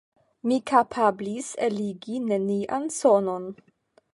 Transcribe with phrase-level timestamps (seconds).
[0.51, 3.47] Mi kapablis eligi nenian sonon.